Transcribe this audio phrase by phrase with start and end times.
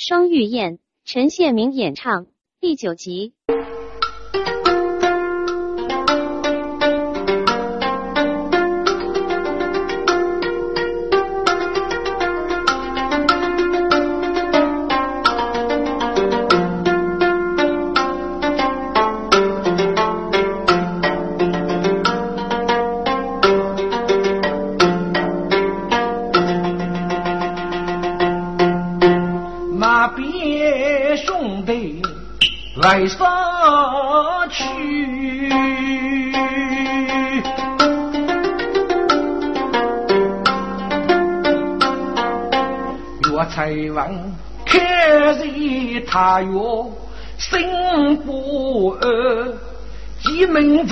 [0.00, 2.28] 双玉燕，陈宪明演唱，
[2.60, 3.32] 第九集。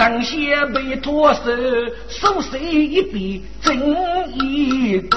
[0.06, 1.41] 门长先被脱手，
[2.09, 3.77] 手谁一笔真
[4.34, 5.09] 一句。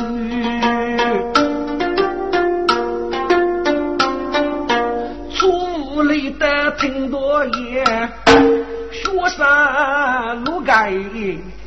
[6.77, 8.09] 听多言，
[8.91, 10.93] 雪山路盖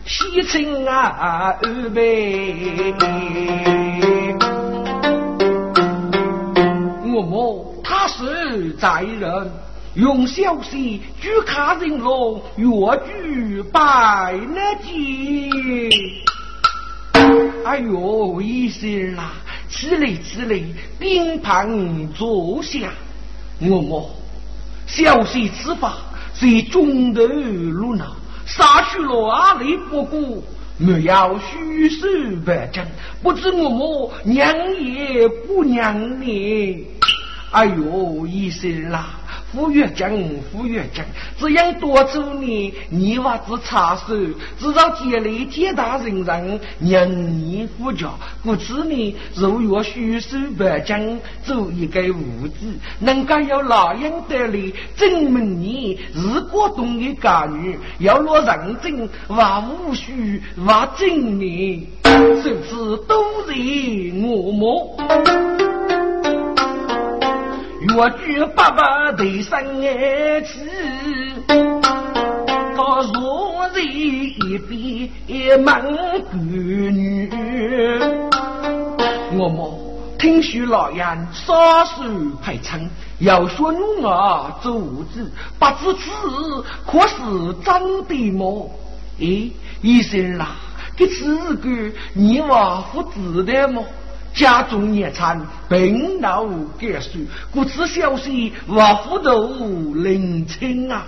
[0.07, 2.95] 西城啊二辈。
[7.15, 9.51] 我母他是在人，
[9.95, 12.67] 用小息举卡人龙，越
[13.07, 15.91] 举拜那节。
[17.63, 19.33] 哎呦，一生啦，
[19.69, 20.59] 起来起来，
[20.99, 22.89] 冰盘坐下，
[23.61, 24.11] 我我。
[24.87, 25.99] 小息此法
[26.35, 28.07] 是中头路呢，
[28.47, 30.43] 杀去了阿里不顾，
[30.79, 32.07] 没有虚手
[32.47, 32.87] 白将，
[33.23, 34.51] 不知我母娘
[34.83, 36.87] 也不娘你，
[37.51, 39.19] 哎呦，医生啦！
[39.53, 40.11] 富越讲，
[40.51, 41.05] 富越讲，
[41.39, 44.17] 只因多做你，你娃子插手，
[44.59, 48.09] 至少家里天大人人，人你富家，
[48.43, 63.53] 故此呢，如若虚手白将，做一个物质，能够有老人得力，证明你是过冬的家女，要落认真，话无虚，话证明，甚至都是
[64.23, 65.62] 我么。
[67.91, 70.61] 我举爸爸对生儿子，
[71.49, 77.29] 他若在一边忙闺女。
[79.37, 79.79] 我么
[80.17, 82.05] 听说老杨杀手
[82.41, 82.81] 排场，
[83.19, 84.81] 要说女儿做
[85.13, 87.17] 子，不知此可是
[87.65, 88.71] 真的么？
[89.19, 89.51] 哎，
[89.83, 90.53] 医生啦，
[90.97, 91.69] 这此个
[92.15, 93.85] 你娃父子的么？
[94.35, 96.47] 家中年产，病老
[96.79, 97.19] 结束，
[97.51, 101.07] 故此消息我糊涂领清啊！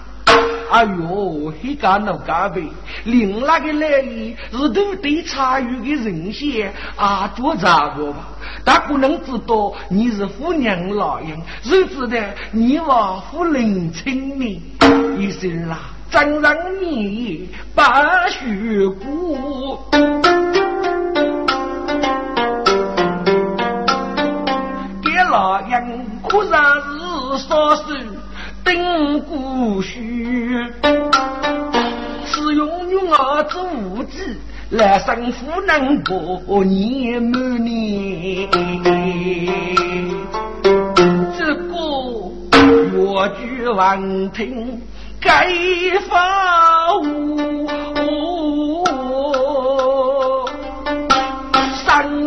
[0.70, 2.62] 哎呦，黑家老家呗，
[3.04, 8.28] 另那个来意是都对参与的人些啊，做啥个吧？
[8.64, 12.18] 但不能知道你是夫娘老人，谁知道
[12.50, 14.62] 你我夫领清呢？
[15.18, 15.78] 一生啦，
[16.10, 19.78] 真让你把血骨。
[25.34, 27.82] 老人可然是少手
[28.64, 30.56] 顶骨须，
[32.24, 34.38] 是用女儿做物质
[34.70, 38.48] 来生夫能过年满年。
[41.36, 41.74] 这个
[42.94, 44.80] 我句闻听
[45.20, 45.48] 该
[46.08, 47.34] 发无。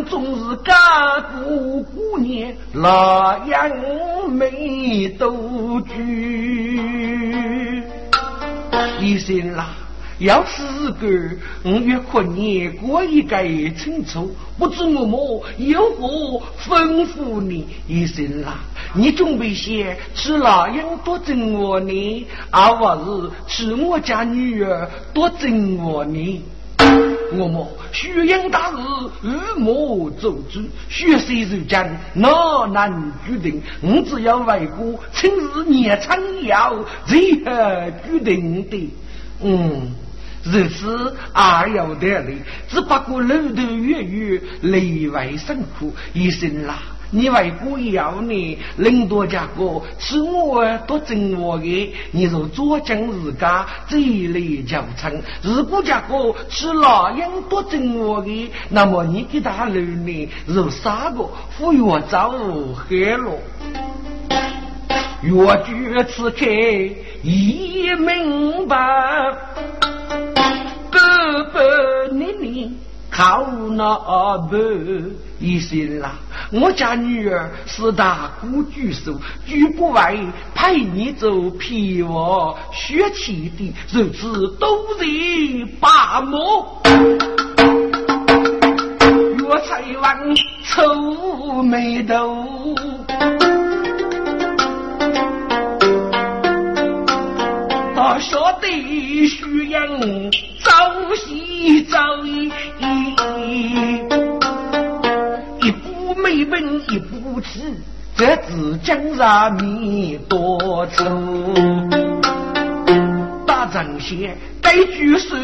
[0.10, 0.74] 总是家
[1.20, 1.38] 过
[1.84, 1.87] 过
[2.28, 7.84] 年，老杨没多聚。
[9.00, 9.70] 医生啦，
[10.20, 11.08] 要是个
[11.64, 13.38] 五月困年过一个
[13.76, 17.66] 清楚，不知我么有何吩咐你？
[17.88, 18.60] 医生啦，
[18.94, 26.42] 你准备些吃老杨多整我呢，而我是吃我家女儿多整我呢？
[27.34, 28.78] 我么虚应大事，
[29.24, 30.62] 与莫做主。
[30.90, 33.62] 血色如江，哪难决定？
[33.82, 36.86] 我只要为国，亲自年长要如
[37.46, 38.94] 何决定的？
[39.44, 39.94] 嗯，
[40.44, 42.38] 如此也有道理。
[42.70, 46.80] 只不过路途远远，内外辛苦，一生啦。
[47.12, 62.34] 你为国要你，领多家哥是我多正我的，你若左将自家这一类教程，如果家哥是老人多正我的，那么你给他留呢，如三个赴约走
[62.90, 63.32] 黑了，
[65.22, 66.46] 越举此开
[67.24, 68.78] 一明白，
[70.92, 72.78] 哥哥你你
[73.18, 74.56] 靠那不
[75.40, 76.12] 一心啦。
[76.52, 80.16] 我家女儿是大姑举手，举不外
[80.54, 86.64] 派你走皮我学起的，如此都人把目。
[89.40, 92.76] 岳才王愁眉头。
[97.96, 98.68] 他晓得
[99.28, 99.82] 徐阳
[100.78, 102.52] 朝夕早已，
[105.64, 107.62] 一步没奔一步迟，
[108.16, 111.04] 这只江上面多愁。
[113.48, 115.36] 大丈先该举手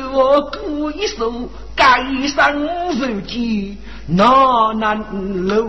[0.52, 2.54] 鼓一首，该上
[2.94, 3.76] 手机
[4.06, 5.00] 哪难
[5.48, 5.68] 路。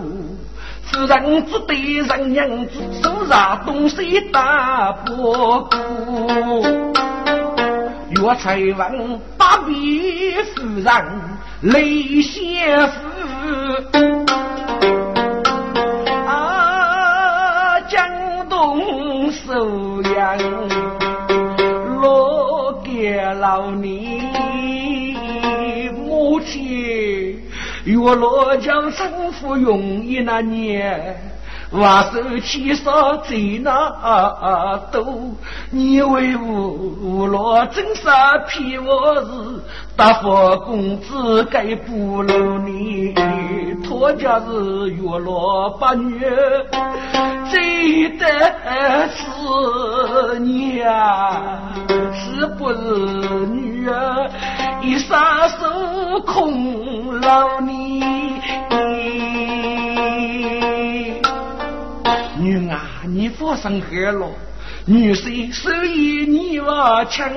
[0.83, 5.33] 夫人只对人娘子，手上东西大不
[5.71, 7.04] 顾。
[8.21, 10.93] 岳才王把别夫人
[11.61, 12.93] 泪先夫，
[16.25, 18.07] 啊，江
[18.49, 20.37] 东收养
[21.99, 24.23] 落给老你
[25.93, 27.41] 母亲。
[27.83, 31.15] 月落江生父容易那年，
[31.71, 35.03] 瓦手起烧在那多。
[35.71, 39.31] 你为无落真杀骗我是
[39.95, 40.29] 大富
[40.65, 43.13] 公子该不如你，
[43.83, 46.29] 托家是月落八月，
[47.49, 48.27] 最得
[49.09, 51.59] 是你呀，
[52.13, 52.77] 是不是
[53.47, 54.29] 女儿？
[54.81, 58.03] 一撒手空劳你，
[62.45, 62.77] 女儿
[63.07, 64.27] 你发生何了？
[64.85, 67.27] 女婿所以你娃强，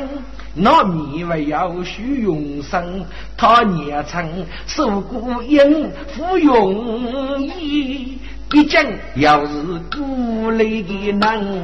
[0.54, 3.04] 那米还要需用生，
[3.36, 8.18] 他年成受过应付容易，
[8.50, 8.78] 毕竟
[9.16, 11.62] 要是孤累的能，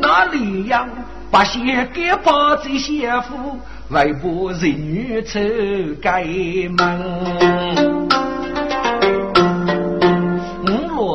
[0.00, 0.84] 哪里要？
[1.30, 3.56] 把些给把这些夫，
[3.90, 5.38] 外婆人女丑
[6.02, 6.24] 该
[6.76, 7.89] 门。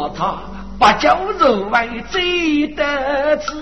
[0.10, 0.40] 他
[0.78, 1.10] 把酒
[1.40, 3.54] 肉外最得志，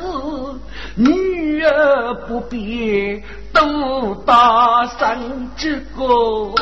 [0.95, 3.22] 女儿不必
[3.54, 5.18] 都打上
[5.56, 6.56] 这个。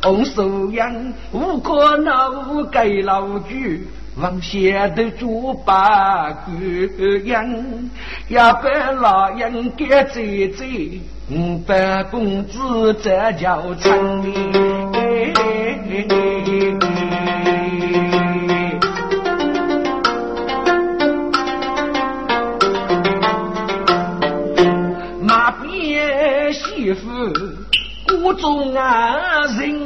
[0.00, 3.86] 红手阳无可恼该老句。
[4.20, 6.50] 王先的猪八姑
[7.24, 7.46] 娘，
[8.28, 11.00] 要把老人给追追，
[11.30, 14.88] 五百公子这叫聪明。
[28.28, 29.80] 谷中啊人。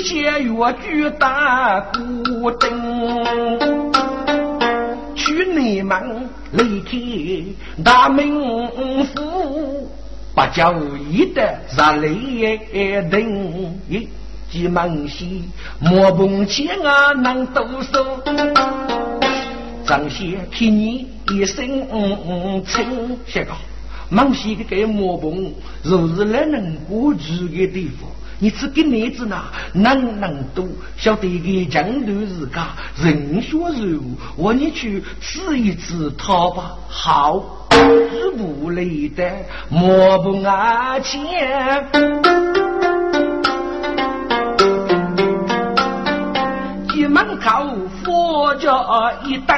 [0.00, 2.70] 些越剧大鼓灯，
[5.16, 8.40] 去内门离开大名
[9.06, 9.90] 府，
[10.36, 10.72] 把酒
[11.10, 13.76] 一的热泪等，
[14.48, 18.20] 急忙西莫碰见啊能动手，
[19.88, 21.66] 张先替你一声
[22.66, 23.52] 称谢个，
[24.10, 25.50] 忙西个给莫碰，
[25.82, 28.10] 若是来能过去的地方。
[28.38, 30.62] 你只给妹子呢，能能多
[30.98, 32.68] 晓得个江头日家
[33.02, 34.02] 人学柔，
[34.36, 36.76] 我你去吃一吃他吧。
[36.86, 39.26] 好，日不累的
[39.70, 41.88] 莫不阿钱。
[46.90, 47.66] 进门口
[48.04, 48.70] 佛家
[49.24, 49.56] 一等，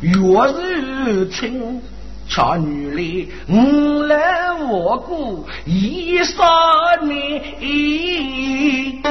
[0.00, 0.12] 月
[0.52, 1.80] 日清。
[2.28, 6.46] 巧女哩，我来我过一三
[7.08, 9.02] 年，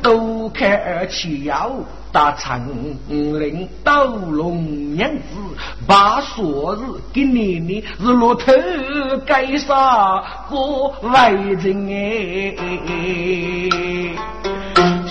[0.00, 1.70] 都开起要
[2.12, 2.68] 打长
[3.08, 5.22] 林斗龙娘子，
[5.86, 8.52] 把昨日给你你是骆头
[9.24, 12.50] 该杀过外人哎，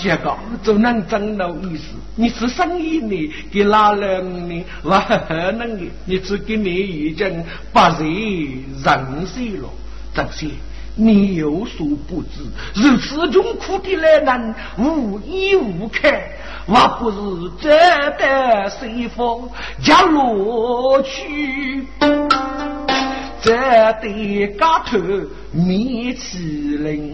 [0.00, 1.96] 这个就能真有意思。
[2.14, 3.32] 你是生意呢？
[3.50, 4.64] 给哪人呢？
[4.84, 8.04] 我可能的，你只给你已经把人
[8.84, 9.68] 认识了。
[10.14, 10.48] 这些
[10.94, 12.44] 你有所不知，
[12.74, 16.08] 如此穷苦的来人，无依无靠，
[16.66, 17.16] 我不是
[17.60, 17.68] 值
[18.18, 19.48] 得谁方
[19.82, 21.86] 家落去？
[23.40, 23.52] 这
[24.00, 24.98] 得家头
[25.50, 27.10] 面起灵。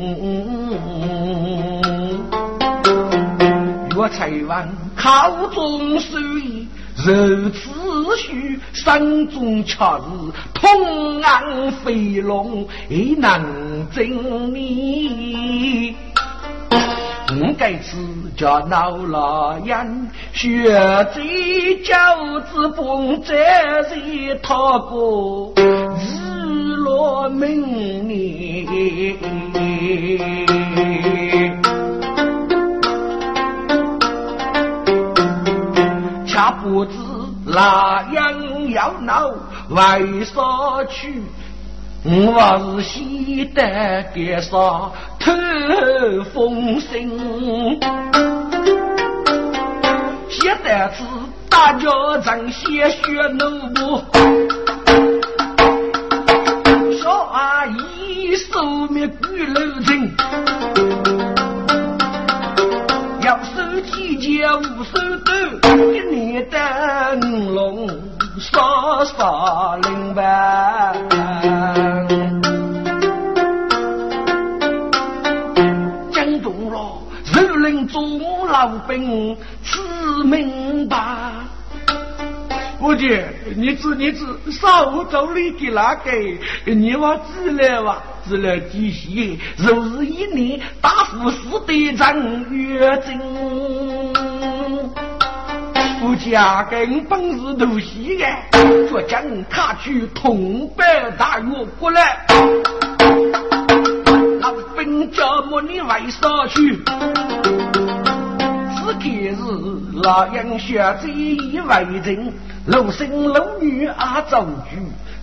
[3.96, 6.20] 我才闻口中水，
[7.06, 15.94] 如此须山中恰日，同安飞龙亦能证你。
[16.70, 17.96] 我该次
[18.36, 20.72] 叫老老人，学
[21.14, 23.34] 这教子本在
[23.84, 27.87] 是他过日落明
[39.08, 39.32] 样要闹
[39.70, 40.34] 为啥
[40.88, 41.22] 去？
[42.04, 44.50] 我是西得给啥
[45.18, 45.32] 透
[46.32, 47.80] 风声，
[50.28, 51.02] 现在是
[51.48, 51.88] 大家
[52.22, 53.00] 正些学
[53.32, 54.04] 奴不？
[57.02, 60.14] 小阿姨手面举楼人，
[63.22, 64.84] 要手几件无
[69.18, 70.22] 杀杀零白。
[78.48, 79.78] 老兵吃
[80.24, 80.96] 明白，
[82.80, 86.10] 我姐，你知你知，少走你的那个，
[86.64, 87.98] 你娃知了哇？
[88.26, 89.38] 知了几些？
[89.56, 93.20] 若是一年大富士的张月珍，
[96.00, 100.84] 我家跟本事都细个，说将他去通北
[101.18, 102.24] 大院过来，
[104.40, 106.78] 老兵叫么你外上去？
[109.00, 109.36] 今日
[110.02, 112.32] 老杨学这一为人，
[112.66, 114.78] 老生老女啊造句，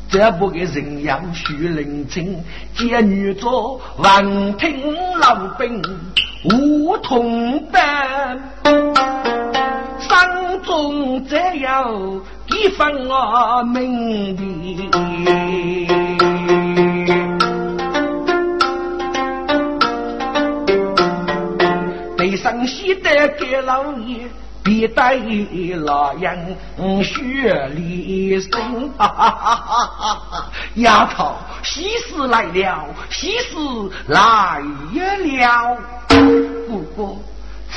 [0.09, 2.43] 这不给人要许认真。
[2.73, 5.81] 见女做闻听老兵
[6.53, 8.39] 无同伴，
[10.07, 14.89] 山中只有一份我名利。
[22.37, 24.27] 生西的给老爷，
[24.63, 25.15] 别带
[25.83, 26.55] 老人
[27.03, 28.91] 学离生。
[30.75, 31.33] 丫头，
[31.63, 33.57] 喜事来了，喜事
[34.07, 34.61] 来
[34.93, 35.77] 了，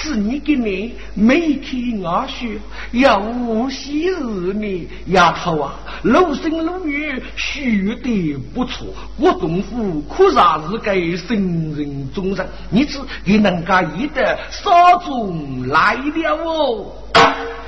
[0.00, 2.48] 是你给你每天我说
[2.92, 3.20] 要
[3.68, 5.74] 喜日呢，丫头啊，
[6.04, 8.86] 老生老女学的不错，
[9.18, 11.36] 我东府可啥是个圣
[11.74, 14.70] 人中人，你只给人家一的少
[15.04, 16.92] 中来了哦。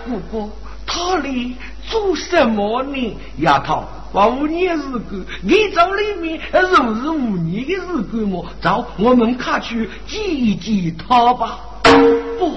[0.07, 0.49] 不过
[0.87, 1.57] 他里
[1.89, 3.17] 做什么呢？
[3.39, 3.83] 丫头，
[4.13, 8.47] 我五年日子，你走里面如是五年的日子么？
[8.63, 11.59] 走，我们看去见一见他吧。
[12.38, 12.57] 不，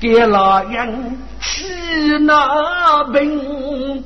[0.00, 4.02] 给老人吃那病，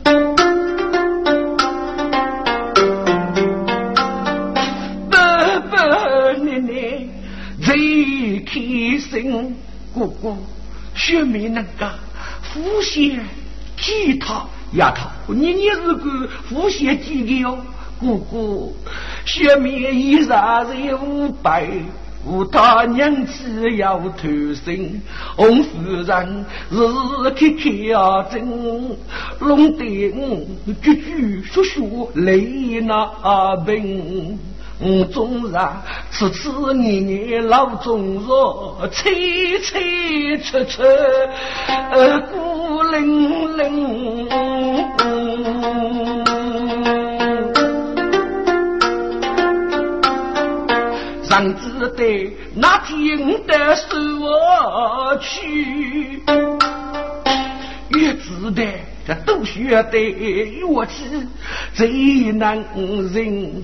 [5.10, 5.76] 爸爸
[6.42, 7.06] 奶奶
[7.62, 8.52] 最开
[8.98, 9.56] 心。
[9.92, 10.36] 姑姑，
[10.94, 11.92] 学妹那个
[12.54, 13.18] 呼吸
[13.76, 17.58] 吉他丫头，你你是个呼吸几个哟？
[17.98, 18.76] 姑姑，
[19.24, 21.66] 学妹一啥子五百。
[22.24, 24.28] 无他娘子要偷
[24.64, 25.00] 生，
[25.36, 25.68] 红夫
[26.06, 26.76] 人日
[27.30, 27.64] 开开
[27.98, 28.46] 啊真，
[29.40, 30.46] 弄得我
[30.82, 34.38] 句句说说泪那奔。
[34.82, 35.52] 我终日
[36.10, 40.82] 次次年年老中弱，催催促促，
[42.32, 42.39] 孤
[52.90, 53.86] 那天的收
[54.20, 56.20] 我去，
[57.90, 58.66] 越知得
[59.06, 61.04] 这都学得乐器
[61.72, 62.64] 最难
[63.12, 63.62] 忍。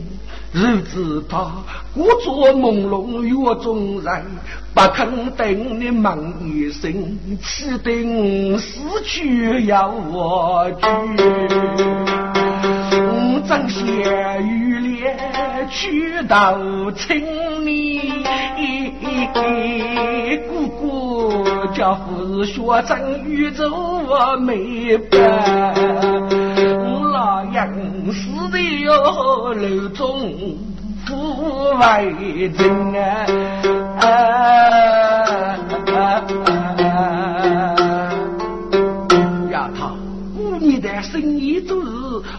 [0.52, 1.50] 日子他
[1.92, 4.24] 故作朦胧月中人，
[4.72, 10.78] 不肯等你问一声，气得死去要我去。
[13.48, 13.82] 正些
[14.42, 15.16] 玉莲
[15.68, 16.56] 去到
[16.92, 17.20] 村
[17.66, 18.24] 里，
[20.48, 21.44] 姑姑
[21.74, 23.70] 家夫学正宇宙
[24.40, 25.74] 没办，
[27.12, 27.68] 老杨
[28.12, 30.30] 死的哟楼中
[31.06, 33.26] 富为真啊！
[35.86, 36.20] 丫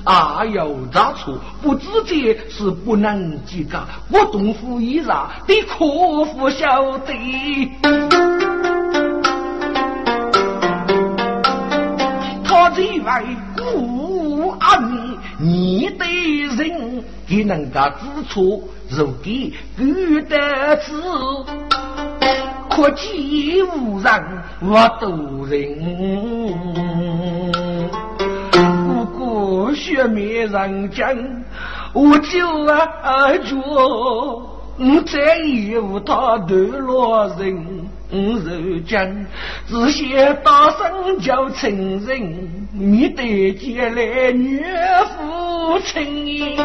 [0.08, 3.86] 啊有差错，不知这是不能计较。
[4.10, 7.14] 我东府一上得客户晓得，
[12.46, 13.12] 他这位
[13.58, 14.80] 姑把
[15.38, 16.06] 你的
[16.56, 20.38] 人给人家指出，如给遇得
[20.78, 20.94] 知，
[22.70, 27.67] 可见无人我渡人。
[29.58, 31.44] 不过雪灭人间，
[31.92, 37.90] 我就啊觉，我再也无他堕落人。
[38.12, 39.26] 如今
[39.68, 44.64] 只嫌大声叫亲人，你得见来女
[45.18, 46.56] 父亲。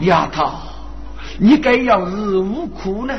[0.00, 0.50] 丫头，
[1.38, 3.16] 你该要是无苦呢？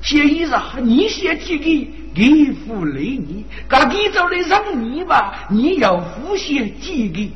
[0.00, 7.30] 写衣裳，你写几个给付累你，刚给走的让你吧，你要付些几个？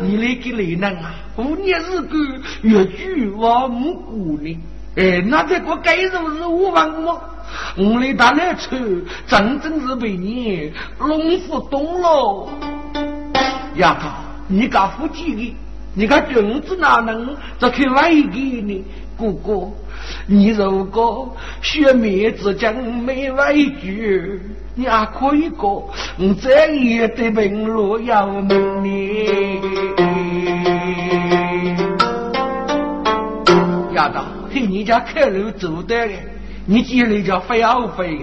[0.00, 2.18] 你那个累人啊，五年日过，
[2.62, 4.58] 越举我母姑呢？
[4.96, 7.22] 哎，那这个该如是我问我，
[7.76, 8.76] 我的大来车
[9.26, 12.48] 真正是被你弄不懂了。
[13.76, 14.08] 丫头，
[14.48, 15.54] 你敢付几个？
[15.94, 18.84] 你看君子哪能这去外给呢？
[19.18, 19.68] 哥哥，
[20.26, 22.72] 你如果学妹子讲
[23.02, 24.40] 没外句，
[24.76, 29.60] 你还可以过，我再也得问路要命你。
[33.92, 34.22] 丫头。
[34.50, 36.08] 嘿，你家开路走的，
[36.64, 38.20] 你接了叫费药费，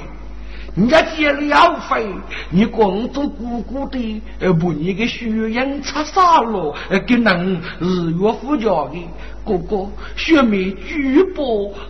[0.76, 2.06] 人家接了药费，
[2.50, 9.08] 你光做姑姑的，呃，把你个血样擦傻了，呃，给人日月护家的
[9.46, 11.44] 哥哥，学妹举报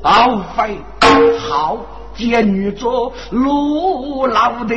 [0.03, 0.77] 耗费，
[1.39, 1.83] 好
[2.15, 4.75] 见女做路老的，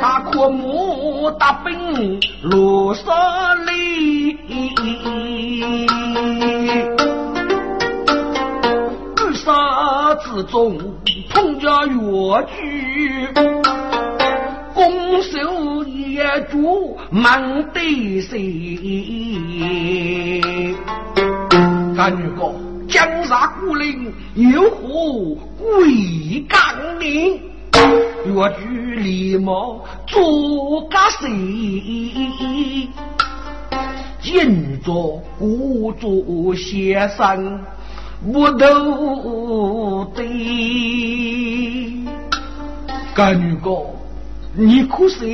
[0.00, 3.14] 他可莫大兵路上
[3.66, 4.38] 里。
[10.18, 10.78] 之中
[11.28, 11.96] 碰着越
[12.56, 13.28] 剧，
[14.74, 16.18] 攻守一
[16.50, 18.34] 主忙得谁？
[21.96, 22.54] 干女哥，
[22.88, 27.40] 江杀孤岭有何贵干名？
[28.26, 28.64] 越剧
[28.96, 29.52] 立马
[30.06, 32.88] 做个谁？
[34.20, 37.60] 见着故作先生
[38.32, 40.22] 不斗的，
[43.14, 43.86] 干女哥，
[44.54, 45.24] 你可是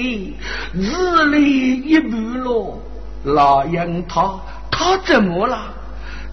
[0.74, 2.78] 日里一半了？
[3.24, 4.34] 那样他
[4.70, 5.72] 他怎么了？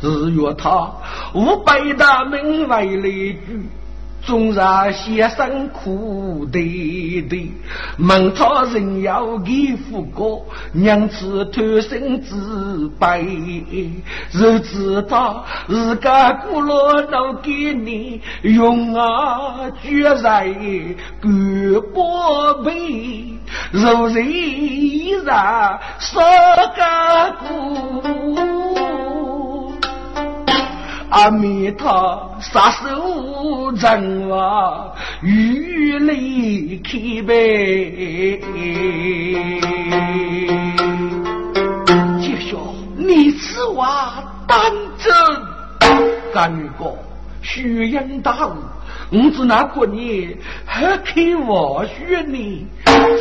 [0.02, 0.92] 日月他
[1.34, 3.70] 五百大门外来句。
[4.22, 6.60] 纵然先生苦的
[7.30, 7.52] 的，
[7.98, 13.90] 问他人要给福过，娘子贪生自卑，
[14.32, 20.48] 若知道自家苦乐能给你用啊，绝在
[21.22, 23.40] 干宝贝，
[23.72, 24.28] 若人
[25.26, 26.20] 然少
[26.76, 27.48] 干苦。
[31.10, 34.92] 阿弥陀，杀手人啊，
[35.22, 38.40] 雨泪开悲。
[42.22, 42.56] 接下，
[42.96, 44.60] 你此话当
[45.00, 45.12] 真？
[46.32, 46.96] 干女哥，
[47.42, 48.54] 虚言大悟，
[49.12, 52.68] 我只那过年还开我学呢。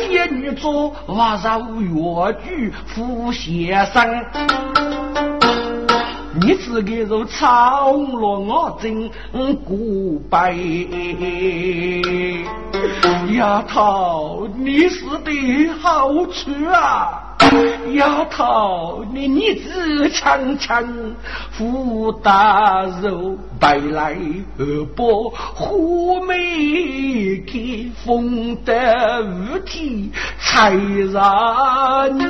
[0.07, 4.25] 见女做瓦上越剧副先生。
[6.41, 9.09] 你自个如草落我真
[9.65, 10.55] 古白，
[13.33, 17.28] 丫头，你是的好处啊！
[17.93, 20.83] 丫头，你你子强强，
[21.51, 24.15] 福大肉，带来
[24.57, 30.71] 二伯虎眉给风得五体，才
[31.11, 32.29] 让你。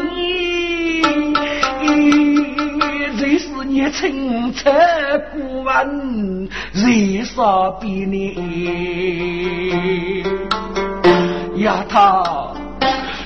[3.19, 4.71] 这是你清澈
[5.33, 10.23] 古文，人少比你
[11.57, 12.55] 丫头，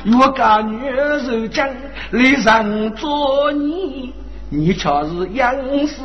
[0.06, 1.66] 我干女人讲
[2.12, 4.14] 来让做你，
[4.50, 5.56] 你却是杨
[5.88, 6.02] 氏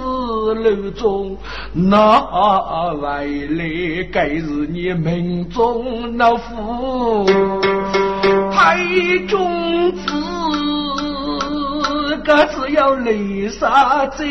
[0.54, 1.36] 楼中
[1.72, 2.20] 那
[3.00, 7.26] 外来，该是你门中老夫
[8.52, 8.78] 太
[9.26, 9.98] 中子。
[12.24, 14.22] 个只要雷沙走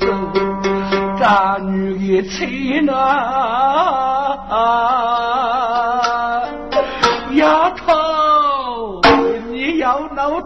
[0.00, 0.06] 走，
[1.18, 2.92] 干女的妻呢？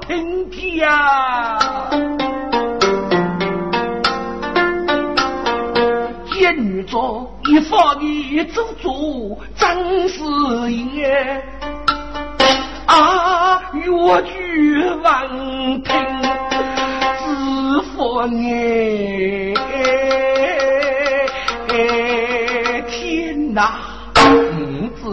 [0.07, 1.59] 听呀？
[6.33, 10.23] 见女做一方一走做，真是
[10.95, 11.43] 也
[12.87, 13.83] 啊，越
[14.23, 15.93] 剧闻听
[17.19, 18.23] 知佛
[21.69, 23.90] 哎，天哪！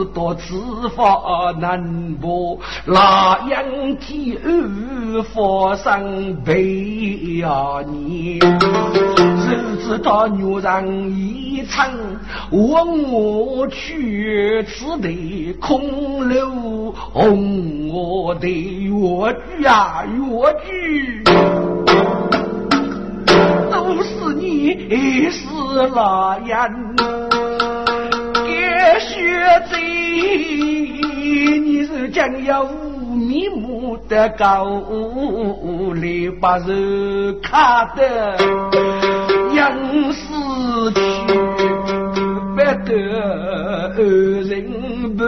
[0.05, 0.53] 多知
[0.95, 3.63] 法难破，那样
[3.97, 11.89] 体恶佛生悲呀你，谁知道女人一场，
[12.51, 21.23] 问我去此地空留红我的越剧啊越剧，
[23.71, 25.45] 都是你是
[25.93, 26.69] 那样。
[28.99, 29.75] 学贼，
[31.59, 34.65] 你是将要无面目的高
[35.95, 38.37] 来把人看得
[39.53, 39.73] 杨
[40.13, 40.99] 死去，
[42.55, 42.91] 不得
[43.95, 43.99] 二
[44.43, 44.55] 人
[45.15, 45.23] 不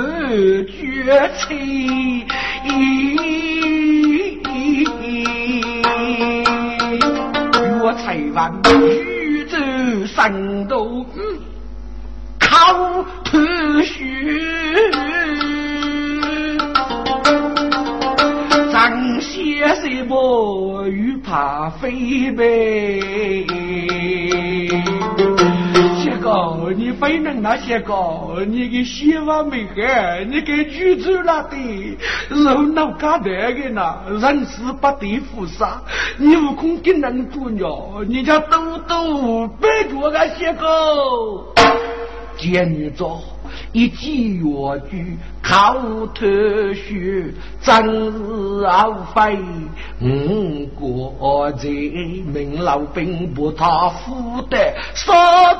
[0.67, 2.25] 绝情，
[7.81, 8.39] 我才完
[8.81, 9.57] 宇宙
[10.15, 11.05] 三斗。
[12.51, 13.37] 好头
[13.83, 14.41] 绪，
[18.71, 22.99] 张先生不又怕飞呗？
[26.01, 27.93] 谢哥，你非能那些个，
[28.47, 31.97] 你给媳妇没孩，你给举走了的，
[32.29, 35.79] 肉脑干得的呐，人事不得负杀，
[36.17, 41.45] 你悟空给能做鸟，你家豆豆别做个谢哥。
[42.39, 43.21] 见着
[43.73, 45.75] 一记越剧，靠
[46.15, 46.25] 头
[46.73, 49.37] 学，真是后悔。
[50.01, 55.11] 五国在民老兵不他负得手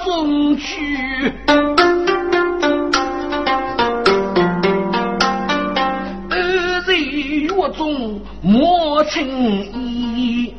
[0.05, 1.33] 中去，
[6.29, 9.27] 二在越中莫轻
[9.73, 10.53] 易。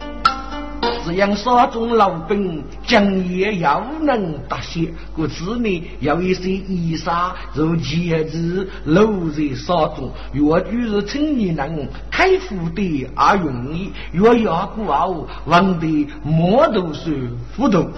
[1.11, 17.91] 这样沙中老兵将也又能答谢，故此呢，有一些衣裳如节子露在沙中，越就是青年人开腹的而容易，越要过后忘得莫都是糊涂。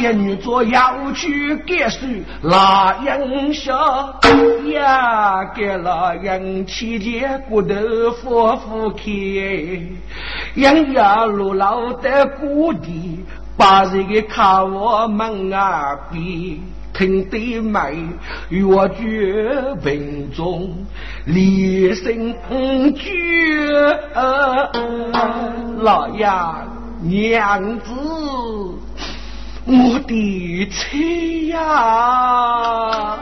[0.00, 3.74] 见女做要去给水，那样下
[4.72, 7.74] 呀，给那样起见骨头
[8.20, 9.02] 夫妇开，
[10.54, 13.24] 养呀路老的谷地，
[13.56, 16.60] 把这个看我们啊比。
[16.94, 18.08] 听得美，
[18.48, 20.74] 越觉贫中
[21.26, 22.34] 离生
[22.96, 23.06] 绝，
[25.80, 26.28] 老爷
[27.02, 27.84] 娘子。
[29.70, 33.18] 我的妻呀，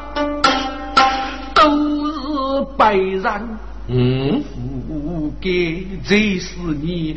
[1.52, 2.12] 都是
[2.76, 4.44] 白人，嗯，
[4.86, 7.16] 不给，这是你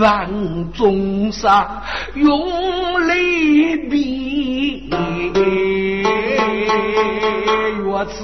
[0.00, 0.30] 万
[0.72, 1.82] 众杀
[2.14, 2.38] 用
[3.08, 4.88] 泪比，
[7.82, 8.22] 若是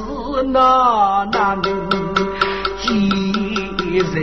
[0.52, 1.60] 那难
[2.80, 3.08] 几
[3.98, 4.14] 人？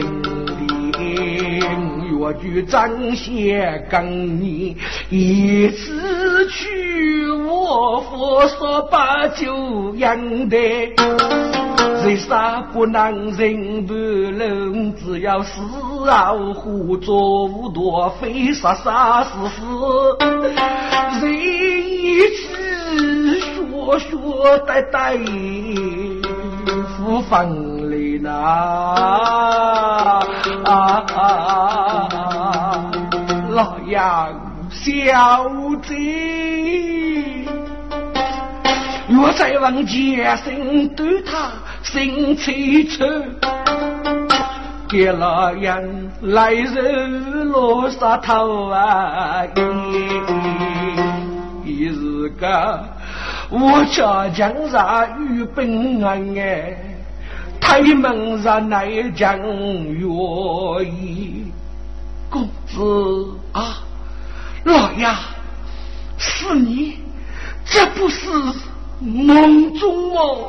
[2.22, 4.78] 我就彰显跟你
[5.10, 10.56] 一次去，我佛说把酒养的，
[12.06, 19.64] 人杀不能人不能，只要死后胡作无多，非杀杀死死，
[21.24, 25.18] 人一次说说呆呆，
[27.00, 27.81] 不放。
[28.26, 28.30] 啊
[30.66, 31.82] 啊！
[33.50, 34.30] 老杨
[34.70, 35.50] 小
[35.82, 35.94] 子，
[39.10, 41.52] 我再往前生对他
[41.84, 43.06] 心切切，
[44.90, 45.84] 给老杨
[46.22, 46.80] 来日
[47.46, 49.44] 落沙头啊！
[51.66, 52.86] 一日个
[53.50, 56.91] 我家江上遇本安哎。
[57.72, 61.46] 开门让来将愿意，
[62.30, 63.78] 公子啊，
[64.66, 65.08] 老爷，
[66.18, 66.96] 是你，
[67.64, 68.28] 这不是
[69.00, 70.48] 梦中哦。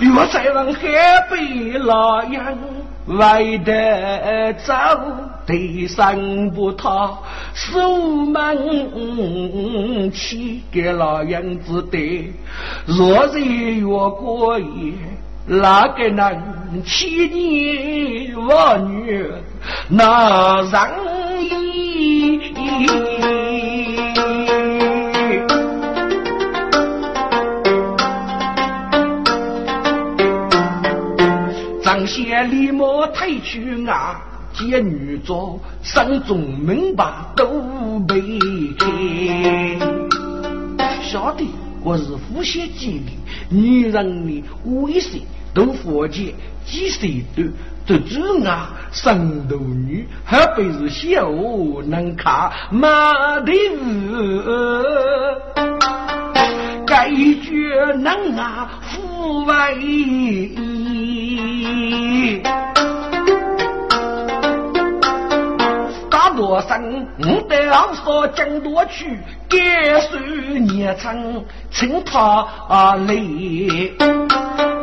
[0.00, 0.82] 若再往海
[1.28, 2.56] 北老杨
[3.18, 4.72] 外的走，
[5.46, 7.12] 得上不他
[7.54, 12.32] 守门去给老杨子的，
[12.86, 14.92] 若是越过夜。
[15.50, 19.26] 哪个能欺年霸女
[19.88, 20.70] 那容
[21.42, 22.38] 易？
[31.82, 34.14] 张先立马退出外
[34.52, 38.20] 见女座，身中门把都被
[38.78, 38.86] 开。
[41.02, 41.48] 小弟，
[41.82, 43.18] 我是夫妻机里？
[43.48, 45.20] 女人的鬼神。
[45.52, 46.34] 都佛见
[46.64, 47.44] 几岁多
[47.86, 51.28] 这主啊，生头女还不是小
[51.86, 53.52] 能看马的
[56.86, 57.10] 该
[57.42, 60.52] 绝能啊，富为
[66.08, 70.18] 大多生我得昂说讲多去，感受
[70.58, 71.16] 年长，
[71.70, 74.79] 请他啊来。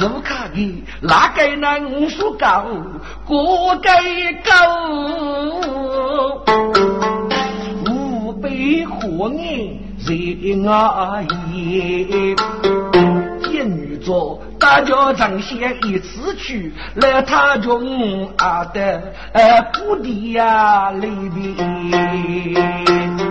[0.00, 2.64] 如卡的哪个能说高，
[3.26, 3.90] 过个
[4.42, 4.50] 高，
[7.86, 11.20] 无悲火眼人啊
[11.52, 12.34] 也。
[13.42, 23.29] 见女作大家长先一次去，来他中阿的呃不地呀里边。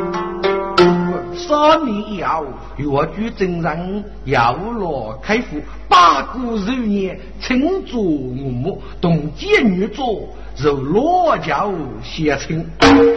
[1.49, 2.45] 三年以后，
[2.77, 2.85] 越
[3.15, 12.63] 剧真人要落开府，八股十年，称作我母，同监女作如罗教写成，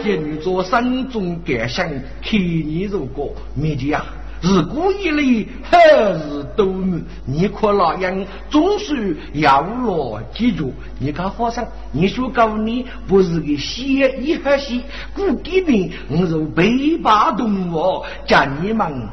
[0.03, 4.03] 监女座心中感想，看你如果没家。
[4.43, 5.79] 自古以来还
[6.19, 10.73] 是多女，你可那样总是要落记住。
[10.99, 14.81] 你看发生，你说告你不是个写一和写，
[15.15, 19.07] 古给你我是北霸动物，叫你们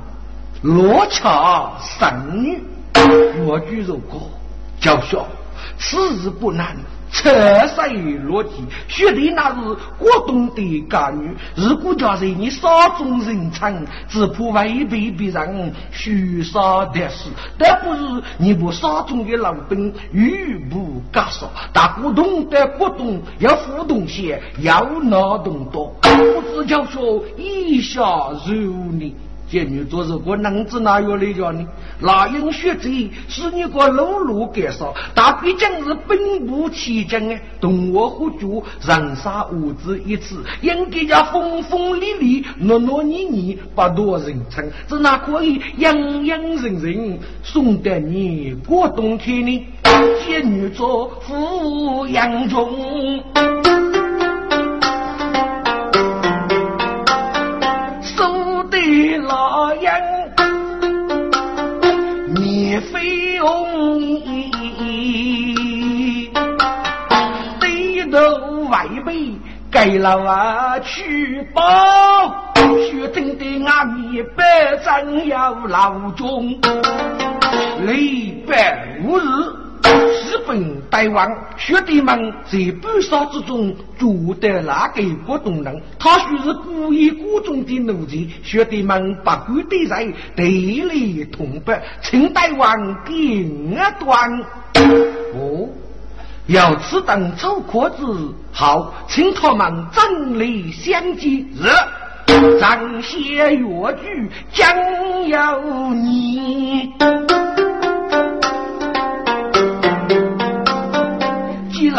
[0.62, 2.58] 落恰生女，
[3.46, 4.28] 我举如果
[4.80, 5.24] 叫小，
[5.78, 6.76] 此事不难。
[7.12, 7.30] 车
[7.74, 11.34] 水落地，学的那是国东的干女。
[11.54, 17.28] 如果叫是你杀中人场，只怕违背别人许杀的事。
[17.58, 21.46] 但不是你不杀中的老兵，欲不干杀。
[21.72, 25.94] 但国东的国东要互动些，要脑动多。
[26.00, 28.00] 不知叫说以下
[28.46, 28.54] 如
[28.92, 29.14] 你。
[29.50, 31.66] 见女做事，我能子哪有来叫你？
[31.98, 37.42] 那应学贼是你个路路改少，但毕竟是兵不起劲哎。
[37.60, 49.66] 同我喝酒，人杀无子一次，应该叫风风里里，糯糯泥泥，不多人称，这哪可以样样人人送得你过冬天呢？
[50.24, 53.59] 见女做富养中。
[63.40, 64.50] 费红衣，
[67.58, 68.18] 低头
[68.68, 69.32] 外背
[69.70, 71.62] 给了我去报，
[72.54, 76.50] 血真的阿弥百战要老中，
[77.86, 79.59] 礼拜五日。
[79.82, 82.16] 日本大王学弟们
[82.46, 88.26] 在半杀之中捉得那个国东人，他说是故意孤中的奴才。
[88.42, 94.40] 学弟们不管的人，对立同胞，请大王定断。
[95.34, 95.68] 哦，
[96.46, 101.46] 要此等丑壳子，好，请他们整理相见。
[101.54, 101.68] 日，
[102.60, 105.60] 张些越剧将要
[105.94, 106.92] 你。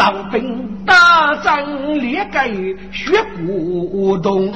[0.02, 2.48] 老兵打仗列盖
[2.90, 4.52] 血不动，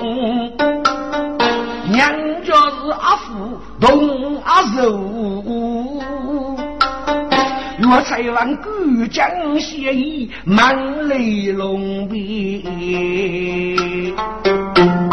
[1.88, 2.10] 娘
[2.44, 6.02] 家是阿父同阿柔，
[7.78, 9.24] 岳才王古江
[9.60, 12.64] 协议满泪龙边。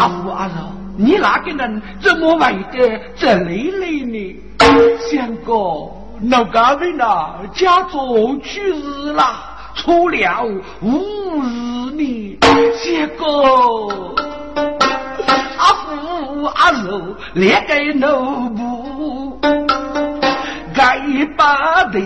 [0.00, 0.52] 阿父阿柔，
[0.96, 2.40] 你那个人怎么为
[2.72, 4.36] 的这泪泪呢？
[5.12, 5.88] 相哥，
[6.20, 9.53] 那个人呐，家中去世了。
[9.74, 10.44] 出了
[10.80, 12.40] 五日呢，
[12.82, 14.14] 结果。
[15.58, 18.06] 阿父阿叔连个奴
[18.56, 18.73] 仆，
[20.74, 22.00] 该把的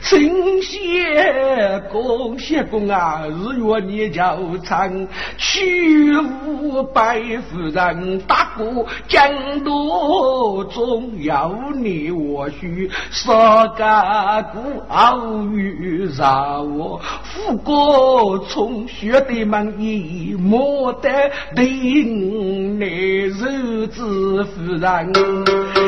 [0.00, 0.18] 称
[0.62, 21.10] 谢公，谢公啊，日月你叫长，屈服白夫人，大哥江多中要你我许，杀个古傲语杀我，富国从学的们已莫得
[21.54, 25.81] 定你日子夫人。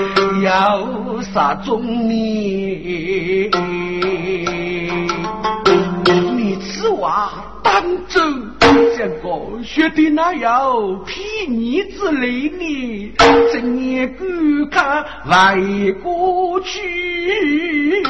[0.44, 0.86] 要
[1.32, 3.50] 杀中你。
[6.36, 8.52] 你此话当真？
[8.96, 10.70] 像个学的那样
[11.04, 13.12] 睥睨之类呢？
[13.52, 15.56] 正眼观看外
[16.02, 18.02] 过去，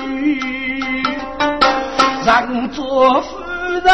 [2.26, 3.36] 让做夫
[3.84, 3.90] 人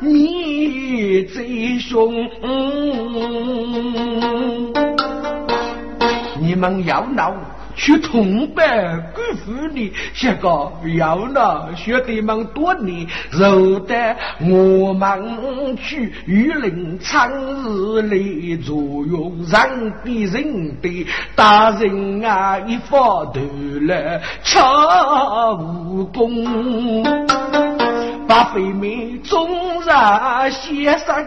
[0.00, 2.12] 你最凶。
[6.40, 7.34] 你们要闹？
[7.76, 19.68] 去同伴辜负你，些个要了学弟们多年，惹得我们去玉林长日里坐用，让
[20.02, 23.40] 别人的大人啊一发头
[23.86, 27.85] 来敲武功。
[28.26, 29.48] 把飞妹中
[29.82, 31.24] 日先生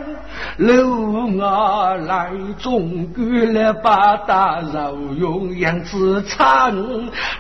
[0.58, 6.74] 留我来，总归来八大肉用样子唱，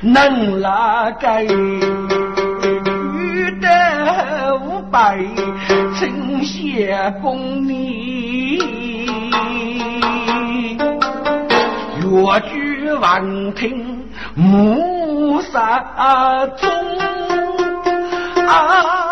[0.01, 1.51] 能拉该遇
[3.61, 5.17] 得五百
[5.99, 8.57] 称谢功你，
[12.01, 16.69] 越剧万听暮沙中
[18.47, 19.08] 啊。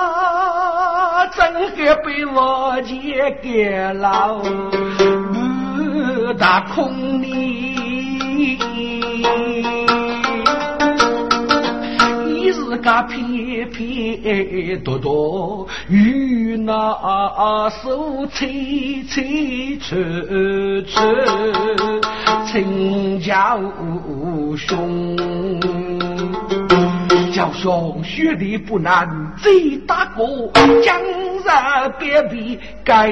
[1.58, 4.40] 真该被我借给了，
[6.28, 8.60] 我大空里，
[12.28, 20.94] 一日个偏偏多多与那手吹吹吹吹，
[22.46, 23.58] 成家
[24.56, 25.18] 兄。
[27.48, 29.08] 小兄学历不难，
[29.38, 30.52] 最大哥
[30.84, 31.00] 江
[31.46, 33.10] 山别比盖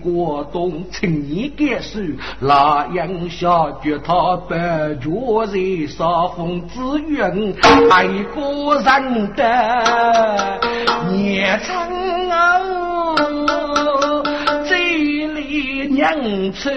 [0.00, 3.48] 过东，请你解释那样下
[3.82, 4.54] 决他不
[5.00, 7.54] 觉在杀风之源，
[7.90, 10.60] 爱国人的
[11.10, 11.88] 孽长
[12.30, 14.22] 哦，
[14.68, 14.76] 这
[15.34, 16.14] 里娘
[16.52, 16.70] 出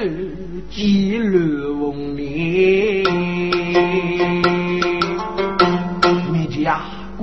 [0.72, 3.39] 几路年。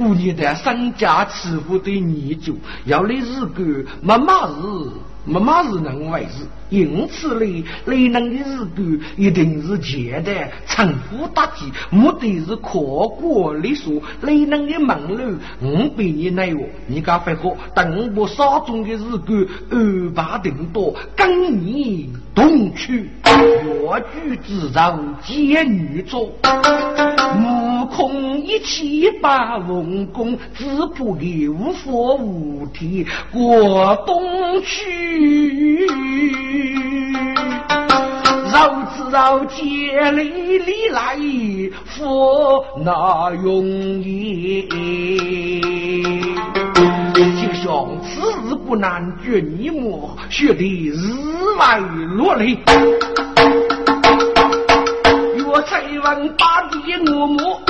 [0.06, 4.52] 过年的三家吃福的年酒，要来日干，没马日，
[5.24, 6.46] 没马日能为事。
[6.68, 14.00] 因此呢，雷人的日干一定是简单、称呼大吉，目的是考过历数。
[14.22, 17.56] 雷人的门路五百年内我，你敢发火？
[17.74, 23.10] 等我手中的日干安排定多，跟你同去。
[23.24, 26.30] 越剧之上见女作，
[27.86, 35.86] 空一气把文公，只不给无法无天过东去。
[38.52, 41.16] 绕子绕街里里来，
[41.84, 44.68] 佛那容易。
[47.14, 50.16] 就像此事不难决你么？
[50.30, 50.94] 学得日
[51.58, 51.78] 外
[52.16, 52.58] 落泪。
[55.36, 56.76] 若再问八弟
[57.10, 57.60] 我母，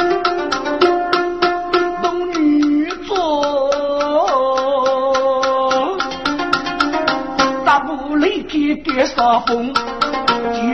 [8.74, 9.72] 步离开给杀风。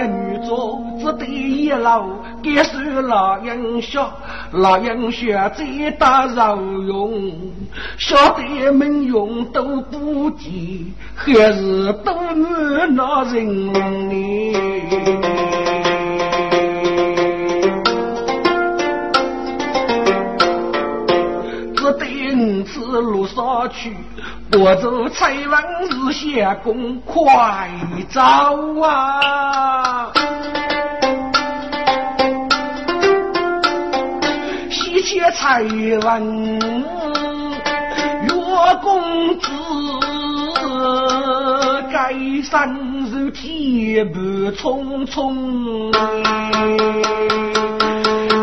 [0.06, 2.04] 女做只得一老，
[2.42, 4.06] 该是老英雄，
[4.52, 7.32] 老英雄最大受用，
[7.98, 14.12] 晓得门用都不及，还是都那人呢？
[21.76, 23.96] 只得五次路上去，
[24.58, 27.70] 我走彩王日下公，快
[28.10, 28.20] 走
[28.82, 30.12] 啊！
[34.70, 35.62] 西切彩
[36.02, 36.22] 王
[38.28, 38.30] 岳
[38.82, 39.48] 公子，
[41.90, 42.12] 该
[42.42, 42.70] 山
[43.10, 44.20] 如铁步
[44.52, 45.90] 匆匆。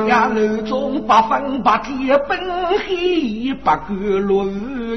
[0.09, 2.35] 呀楼中八分八天奔
[2.79, 4.43] 黑，八个落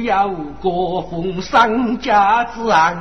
[0.04, 0.26] 要
[0.62, 2.96] 高峰上家之安。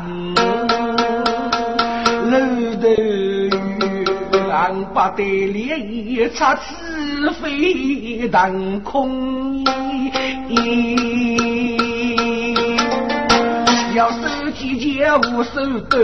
[2.30, 2.38] 楼
[2.82, 2.90] 头
[4.38, 9.64] 月八对联，插翅飞腾空。
[13.96, 14.18] 要手
[14.58, 15.98] 几件无手抖，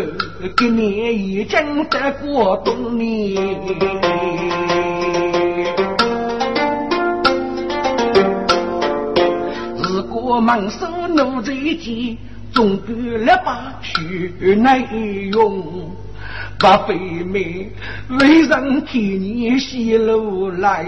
[0.56, 4.77] 今年已经得过冬年。
[10.28, 12.18] 我忙手奴才见，
[12.52, 14.86] 总管了把去内
[15.32, 15.90] 用。
[16.60, 17.72] 把飞妹
[18.20, 20.86] 为人替你洗路来，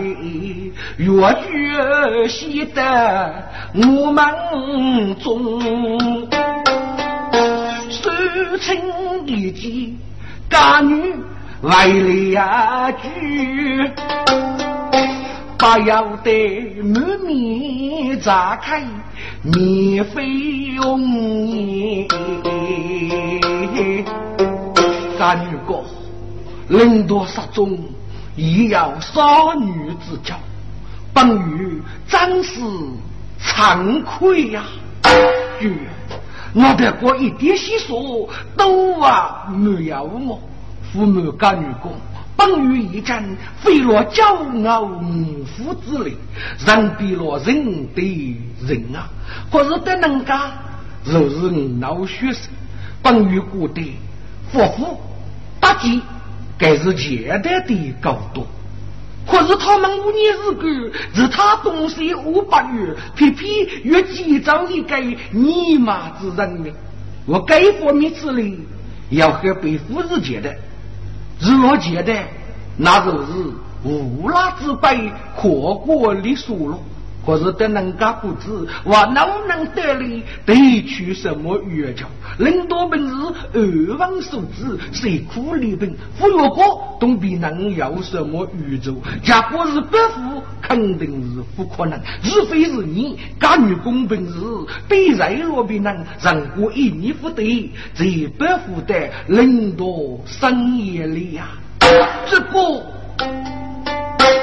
[0.98, 1.08] 越
[1.48, 5.62] 剧洗得我们中。
[7.90, 8.12] 手
[8.60, 8.82] 轻
[9.26, 9.96] 一件，
[10.50, 11.14] 家女
[11.62, 12.92] 为了呀
[15.60, 16.32] 把腰带
[16.82, 18.82] 满面炸开，
[19.44, 22.08] 面飞红。
[25.20, 25.84] 干女哥，
[26.70, 27.78] 人多势众，
[28.38, 30.34] 亦要少女之交，
[31.14, 32.62] 本于真是
[33.42, 34.64] 惭愧呀！
[35.60, 35.74] 绝，
[36.54, 40.40] 我得过一点细说都啊没有我？
[40.94, 41.92] 父母干女公。
[42.40, 43.22] 本于一战，
[43.62, 46.16] 非落骄傲无夫之类，
[46.66, 49.10] 人比落人对人啊！
[49.52, 50.50] 可是得人家，
[51.04, 52.50] 若是闹学生，
[53.02, 53.84] 本于古代，
[54.54, 55.02] 夫妇
[55.60, 56.02] 大忌，
[56.58, 58.48] 该是简单的高度。
[59.28, 64.98] 可是他们五年日干，是他东西五百元，偏偏越计造一个
[65.32, 66.72] 尼玛之人呢？
[67.26, 68.58] 我该方面之力，
[69.10, 70.56] 要和被夫日结的。
[71.40, 72.14] 日落前的，
[72.78, 73.34] 那就是
[73.84, 76.78] 无拉之辈，可过历数了。
[77.26, 78.50] 可是得人家不知，
[78.84, 82.06] 我能不能得力，得取什么冤家？
[82.40, 83.16] 领导本事
[83.54, 85.94] 二万数字，谁苦力本？
[86.18, 86.62] 富若哥
[87.00, 88.96] 东比能有什么宇宙？
[89.24, 92.00] 假果是伯父，肯定是不可能。
[92.24, 94.34] 除非是你，干女公本事
[94.88, 99.86] 比在罗比能，让过一年不得，这伯父的领导
[100.26, 101.50] 深夜里呀，
[102.28, 102.84] 这个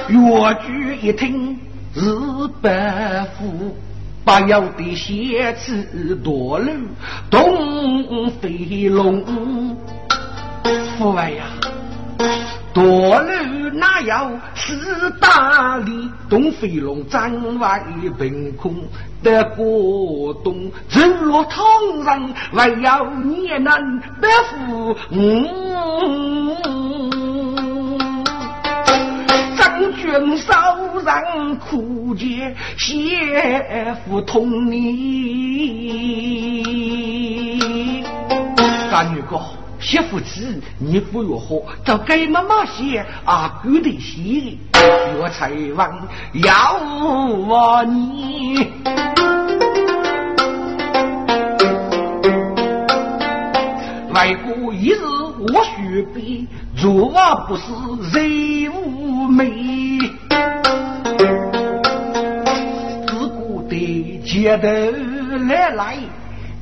[0.08, 1.58] 越剧一听。
[1.96, 2.02] 日
[2.60, 3.74] 白虎，
[4.22, 6.70] 不要的写字多路
[7.30, 9.24] 东飞龙。
[10.98, 11.44] 父爱呀，
[12.74, 14.76] 多路哪有是
[15.18, 16.10] 大理？
[16.28, 17.82] 东飞龙站外
[18.18, 18.74] 凭空
[19.22, 21.64] 得过冬，日落汤
[22.04, 24.94] 上还要年难白虎
[29.76, 29.92] 虎。
[29.92, 30.52] 君手
[31.04, 33.16] 上苦节，媳
[34.06, 35.22] 妇同你。
[38.90, 39.40] 干女哥，
[39.80, 41.62] 媳妇子，你不如何？
[41.84, 44.58] 找给妈妈写阿哥的戏，
[45.20, 46.78] 我才望要
[47.46, 48.72] 我你。
[54.14, 54.98] 外国一日
[55.52, 57.10] 我学笔，若
[57.46, 57.64] 不是
[58.14, 58.85] 人物
[59.28, 59.98] 美。
[63.06, 64.68] 自古的街头
[65.46, 65.96] 来来，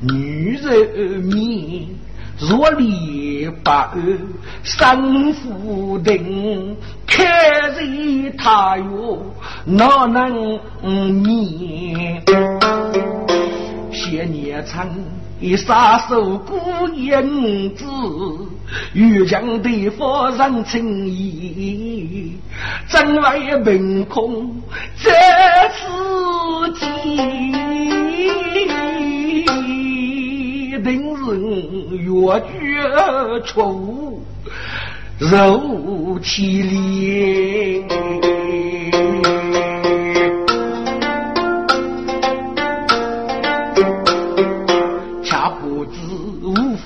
[0.01, 1.87] 女人面，
[2.39, 3.93] 若离把
[4.63, 6.75] 生夫定，
[7.07, 7.25] 看
[7.73, 9.33] 人他哟
[9.65, 10.59] 哪能
[11.21, 12.23] 免？
[13.91, 14.87] 些年长，
[15.39, 17.85] 一杀手孤影子，
[18.93, 20.03] 遇强对夫
[20.37, 22.37] 人情义，
[22.87, 24.61] 真为凭空
[24.97, 25.11] 这
[25.75, 26.85] 自己。
[30.83, 31.27] 定人
[31.97, 34.21] 越绝出
[35.17, 37.87] 肉其脸，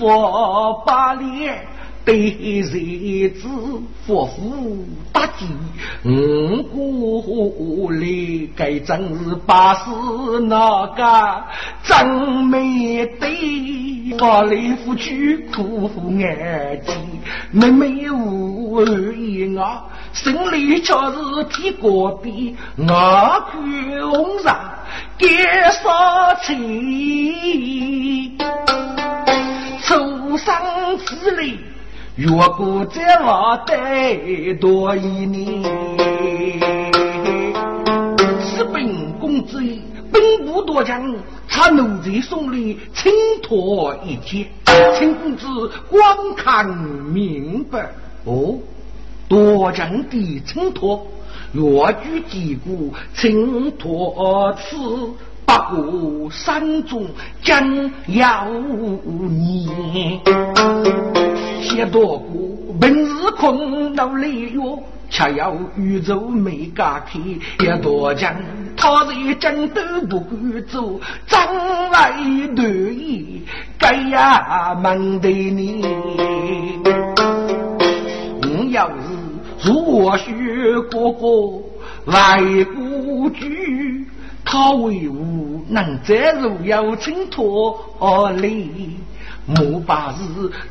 [0.10, 1.69] 我把脸。
[2.10, 2.18] 对
[2.64, 3.48] 日子
[4.08, 4.84] 夫妇
[5.14, 5.46] 打击，
[6.04, 9.92] 五谷里该真是把事
[10.48, 11.44] 那个
[11.84, 12.08] 真
[12.46, 15.88] 没对，把来夫去苦
[16.18, 16.96] 眼睛，
[17.52, 24.60] 妹妹无言啊，心里却是提过笔，我穷上
[25.16, 25.28] 给
[25.84, 28.36] 啥情？
[29.84, 30.56] 出生
[31.06, 31.60] 之里。
[32.20, 35.64] 越过这瓦得多一年，
[38.42, 39.58] 是本公子
[40.12, 41.02] 本不多讲，
[41.48, 43.10] 他奴才送礼请
[43.42, 44.48] 托一件，
[44.98, 45.48] 请公子
[45.90, 46.02] 观
[46.36, 47.90] 看明白。
[48.26, 48.58] 哦，
[49.30, 51.08] 多将的请托，
[51.54, 51.64] 越
[52.04, 54.76] 举几股请托此。
[55.46, 57.06] 不过山中
[57.42, 60.20] 将要年，
[61.62, 62.28] 写多过
[62.80, 64.80] 本日困到累哟，
[65.10, 67.20] 恰要宇宙没家开，
[67.66, 68.34] 也多讲
[68.78, 71.42] 他在江都不敢走，张
[71.92, 72.14] 来
[72.56, 73.42] 得意
[73.78, 75.84] 该呀门对你，
[78.42, 80.32] 我要是如我学
[80.90, 81.28] 哥哥
[82.06, 82.40] 来
[82.74, 84.06] 不居。
[84.52, 87.78] 他为吾能再如有请托
[88.38, 88.98] 礼，
[89.56, 90.18] 莫把是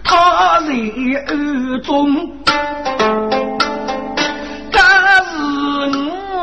[0.04, 0.70] 他人
[1.26, 2.30] 暗中，
[4.70, 4.80] 但
[5.24, 5.32] 是
[6.30, 6.36] 我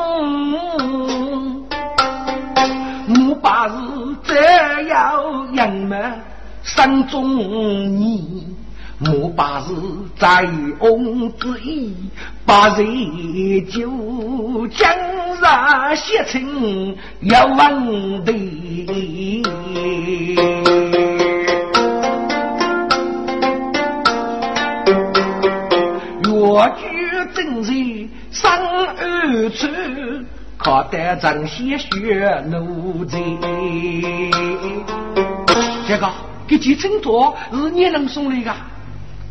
[3.08, 3.74] 莫把是
[4.26, 4.34] 这
[4.90, 4.94] 样
[5.54, 6.14] 人们
[6.62, 7.38] 心中
[7.96, 8.46] 你，
[9.00, 9.74] 莫把是
[10.20, 10.46] 在
[10.80, 11.96] 翁之意，
[12.46, 12.86] 把人
[13.70, 14.94] 就将
[15.42, 18.34] 然写成要问的。
[26.56, 26.90] 我军
[27.34, 29.68] 正是三二处，
[30.58, 33.20] 可得正些学奴才。
[35.86, 36.10] 这个
[36.48, 38.56] 这几称作是你能送来的？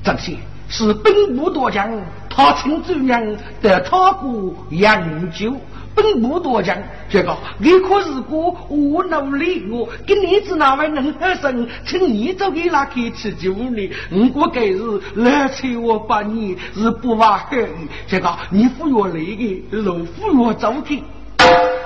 [0.04, 0.36] 正些
[0.68, 1.98] 是兵部大将，
[2.28, 3.18] 他称主娘
[3.62, 5.56] 得他姑研究。
[5.94, 6.76] 本部多将，
[7.08, 8.36] 这个你可是个
[8.68, 9.64] 我努力。
[9.70, 13.90] 我跟你子那位能喝生，请你走给那去吃酒呢？
[14.10, 17.68] 我过该是来催我把你是不挖黑的，
[18.08, 21.02] 这个你服药来的，老服药走去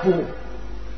[0.03, 0.09] 不？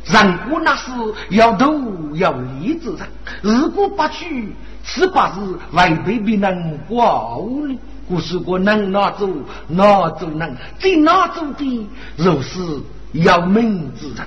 [0.06, 0.92] 人过那是
[1.30, 1.72] 要头
[2.16, 3.00] 要理之人，
[3.42, 4.54] 如果不去。
[4.84, 7.38] 此八字违背别人话
[7.68, 7.78] 呢？
[8.10, 9.30] 故是我能拿走，
[9.68, 11.88] 拿走能，最拿走的
[12.18, 12.60] 若是
[13.14, 14.18] 要命之人。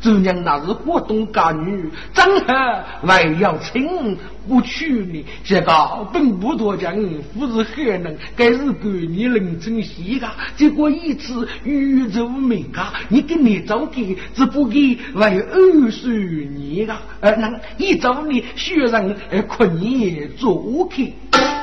[0.00, 5.24] 主娘那是国东家女，怎何还要亲不娶呢？
[5.42, 6.94] 这个本不多讲，
[7.38, 8.14] 不是何能？
[8.36, 10.30] 该是管你人真细噶。
[10.58, 16.98] 结果一次宇宙美噶，你给你走给，只不给为二叔你噶。
[17.20, 20.54] 呃，那一早你学人呃困你做
[20.86, 20.96] 客，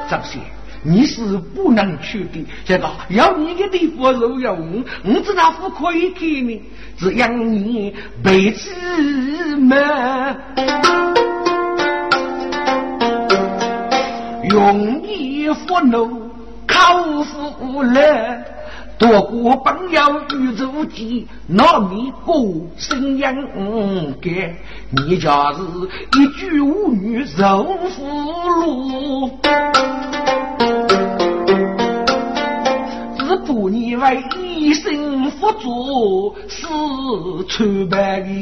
[0.09, 0.39] 这些。
[0.83, 6.61] 你是不能去的，这个要你的地方肉要我，我知道不可以给你，
[6.97, 8.69] 只要你辈子
[9.57, 10.35] 们
[14.49, 16.31] 用一副怒
[16.67, 18.43] 口服了，
[19.01, 19.99] 多过朋友
[20.37, 22.45] 宇宙机，那你过
[22.77, 23.35] 生养
[24.21, 24.55] 给，
[24.91, 25.59] 你家是
[26.19, 28.05] 一句无语肉俘
[28.61, 29.31] 虏。
[33.17, 36.67] 只不你为一生佛祖是
[37.47, 38.37] 穿白的，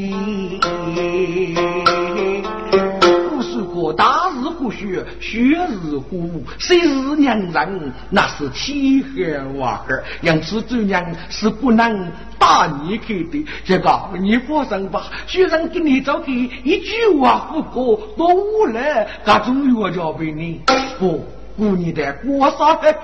[3.60, 7.94] 不是过大日不学，学日苦，谁是娘人？
[8.10, 13.46] 那是欺孩娃儿，因此这娘是不能打你去的。
[13.66, 16.32] 这个你放心吧，雪人给你找的
[16.64, 20.62] 一句话不过，多无赖，各种药交给你
[20.98, 21.26] 不。
[21.60, 22.96] 故你的国杀的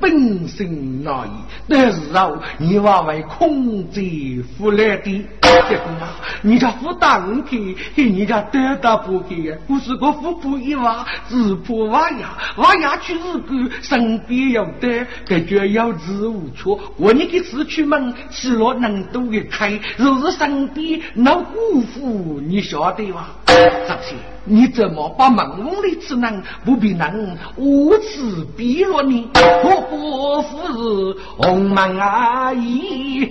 [0.00, 1.30] 本性难移，
[1.68, 9.56] 但是啊，你娃为空贼负来的，结果啊，你家负担去，你家得到不给呀？
[9.66, 16.80] 不是个富婆一娃，只怕娃呀，娃呀去日本，身边有的，感觉有知无措。
[16.96, 23.36] 我你给出去门，吃了能多的开，若是身边那辜负，你晓得吧？
[23.46, 24.16] 这些。
[24.48, 25.46] 你怎么把门
[25.82, 29.28] 里之人不必能无耻逼落你？
[29.34, 33.30] 我不是红门阿姨，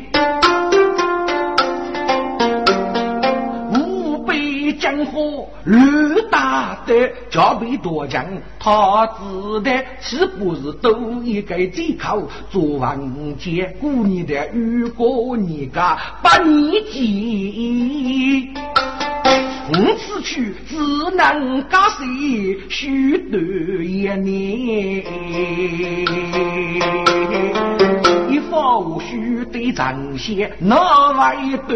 [4.80, 5.75] 江河吕
[6.30, 6.93] 大德，
[7.30, 8.25] 交臂多强，
[8.59, 13.75] 他自得岂不是都一个借口做王杰？
[13.82, 18.53] 故你的如果你家把你急。
[19.69, 20.78] 我此去只
[21.17, 22.05] 能加税
[22.69, 23.38] 许多
[23.84, 25.03] 一年，
[28.58, 31.38] 一方须得长些那外
[31.68, 31.76] 头，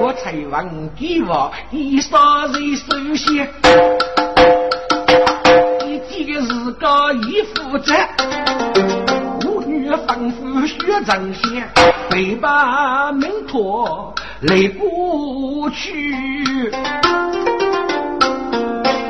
[0.00, 3.48] 我才忘记我一杀人首先，
[5.86, 7.94] 一件事个一负责，
[9.46, 11.62] 我女吩咐学长些，
[12.10, 14.12] 背把门托。
[14.40, 16.70] 来过去，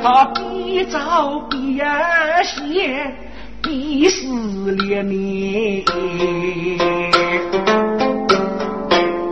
[0.03, 1.87] 他比照边
[2.45, 3.15] 写，
[3.63, 4.27] 比死
[4.73, 5.85] 连年。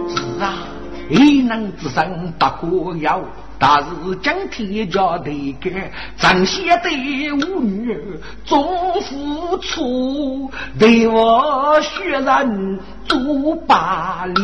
[0.09, 0.69] 是啊，
[1.09, 3.23] 一能之身不可要。
[3.59, 3.87] 但是
[4.23, 5.71] 今天家的个
[6.19, 6.91] 张先的
[7.33, 14.35] 舞女儿总付出，对我学人做罢了，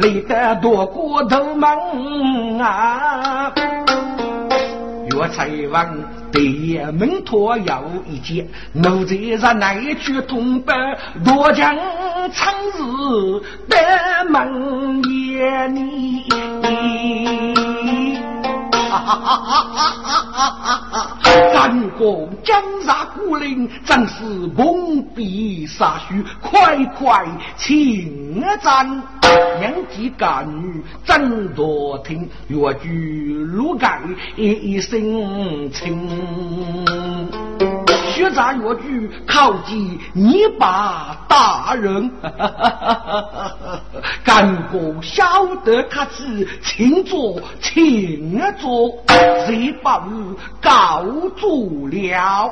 [0.00, 1.76] 累得多过头忙
[2.58, 3.52] 啊！
[5.10, 6.20] 岳才问。
[6.32, 10.72] 对门托有一件，奴才让那去通报，
[11.24, 11.76] 多将
[12.32, 13.76] 长日得
[14.30, 16.24] 门眼你。
[19.10, 21.18] 啊啊啊啊啊啊啊！
[21.52, 29.02] 战过江杀孤零，正是蒙蔽杀虚，快快请战。
[29.58, 34.00] 年纪干女真多听，越剧路盖
[34.36, 36.08] 一生情。
[38.20, 42.10] 学杂越剧靠近你把大人，
[44.22, 45.24] 干过晓
[45.64, 48.92] 得卡子请坐请坐，
[49.46, 51.02] 谁把我告
[51.34, 52.50] 住了？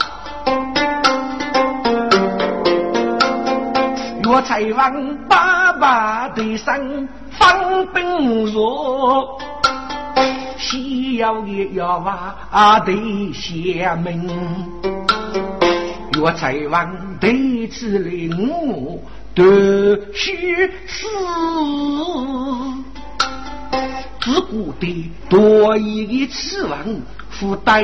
[4.25, 9.39] 岳才王爸爸的声方兵弱，
[10.57, 12.93] 西要也要娃的
[13.35, 14.27] 下门。
[16.19, 19.03] 岳才王对此领悟
[19.35, 19.45] 都
[20.13, 21.07] 须死，
[24.21, 26.79] 自古的多一个此王。
[27.31, 27.83] 夫代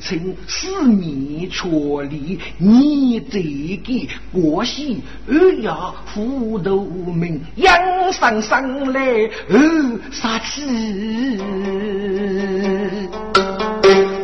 [0.00, 1.68] 称四面确
[2.08, 3.38] 立，你这
[3.84, 11.36] 个国喜二呀，虎头名养上上来二杀气，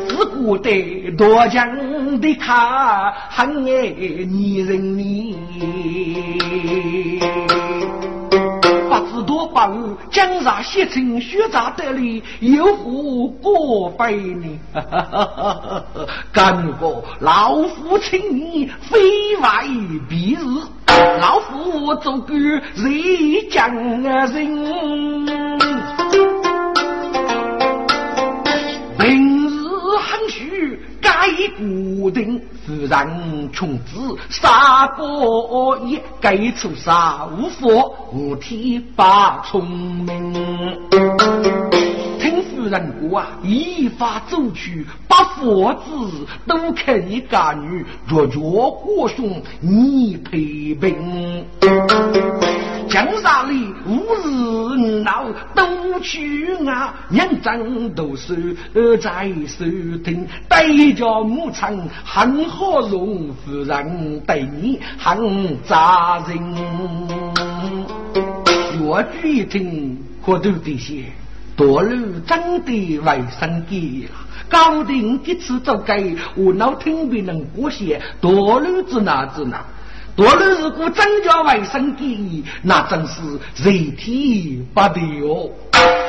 [0.09, 1.47] 自古的多
[2.21, 3.89] 的卡很爱
[4.29, 5.39] 你人命。
[9.27, 14.49] 多把握，江上写成学长得里，有何过分呢？
[16.31, 18.99] 干过老夫请你非
[19.41, 19.65] 外
[20.09, 20.39] 必日，
[21.21, 22.63] 老夫做个人
[23.51, 26.34] 讲人？
[31.05, 31.15] 虚。
[31.25, 33.07] 该固定自然
[33.53, 39.69] 穷子杀过一该出杀无佛无体发聪
[40.05, 40.35] 明。
[42.25, 51.45] 听夫人过啊，依法走去，把佛子都看你干女，若若过兄你陪病。
[52.89, 56.95] 江山里无日闹，都去啊！
[57.11, 58.57] 两张都是
[59.03, 59.67] 在手
[60.03, 66.39] 听，对着牧场很好容，夫人对你很扎人。
[68.81, 71.05] 越剧一听，可都得些，
[71.57, 74.09] 多路真的卫生间了。
[74.49, 79.65] 高定几次走街，我脑听别人过些，多路子哪子哪。
[80.17, 83.21] 多了如果增加卫生间，那真是
[83.57, 85.51] 人体不得哦。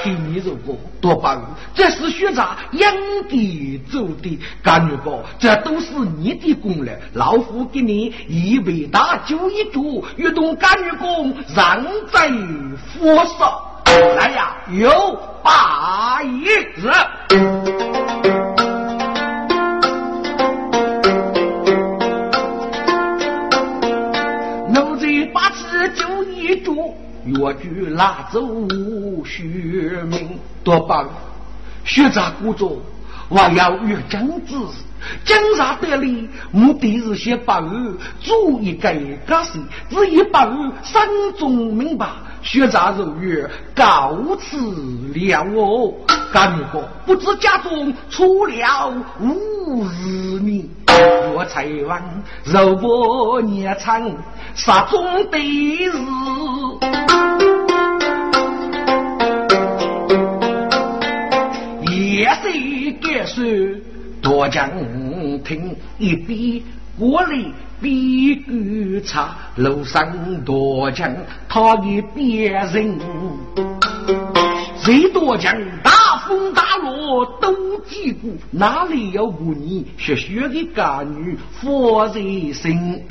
[0.04, 1.42] 听你如果多把握，
[1.74, 2.80] 这是学长应
[3.28, 4.40] 该做的。
[4.62, 6.92] 干女哥，这都是你的功劳。
[7.14, 12.30] 老夫给你一杯大酒一桌，运动干女工让在
[12.94, 13.60] 佛上。
[14.16, 14.90] 来呀，有
[15.44, 16.92] 八一日。
[27.28, 28.40] 越剧拉走
[29.26, 29.44] 学
[30.04, 31.08] 名，多棒！
[31.84, 32.80] 学长故作，
[33.30, 34.56] 我要越将子，
[35.26, 37.70] 江山得力，目的是先把我
[38.20, 38.94] 做一个
[39.28, 41.02] 家事，只一把我心
[41.38, 42.08] 中明白。
[42.46, 44.56] 学长如约告辞
[45.16, 45.92] 了哦，
[46.32, 50.70] 干哥不知家中出了无日呢，
[51.36, 52.02] 我才问
[52.44, 54.00] 肉不年长，
[54.54, 55.92] 杀中的日。
[61.90, 63.44] 也是该说
[64.22, 64.70] 多讲
[65.44, 66.64] 听一笔
[67.00, 67.30] 过来
[67.82, 71.14] 比观察楼上多讲
[71.48, 72.98] 他的别人，
[74.78, 75.54] 谁多讲
[75.84, 76.92] 大风大浪
[77.42, 82.22] 都记过，哪里有过你学学的干女佛在
[82.54, 83.04] 身？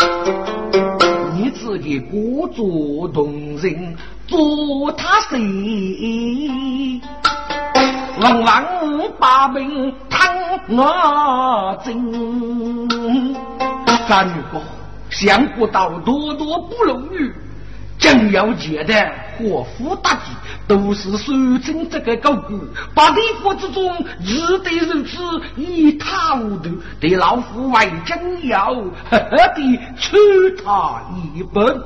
[1.36, 3.96] 你自己故作动人，
[4.26, 7.00] 做他谁？
[8.20, 8.64] 往往
[9.18, 12.12] 把命贪我真，
[14.06, 14.62] 三女公
[15.10, 17.30] 想不到多多不容易，
[17.98, 18.94] 真要觉得
[19.38, 20.32] 祸福大吉，
[20.66, 21.32] 都是手
[21.64, 22.60] 中这个高古，
[22.94, 25.18] 把地府之中日得如此
[25.56, 30.16] 一塌糊涂，对老夫为真要呵呵的抽
[30.64, 31.02] 他
[31.34, 31.80] 一本，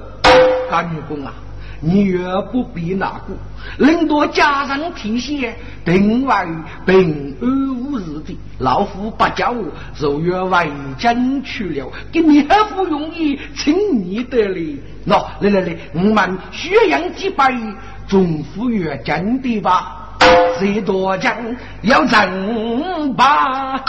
[0.70, 1.32] 干公啊！
[1.80, 2.18] 你也
[2.50, 3.36] 不必难过，
[3.78, 5.54] 领多家人提携，
[5.84, 6.34] 定为
[6.84, 8.36] 平安无事的。
[8.58, 9.64] 老夫不叫我，
[9.98, 13.74] 就越为争取了，给你何不容易，请
[14.04, 14.82] 你得哩。
[15.06, 17.54] 喏，来来来，我们宣扬几百，
[18.08, 20.18] 总府越真的吧？
[20.58, 21.36] 谁多讲
[21.82, 23.80] 要争吧？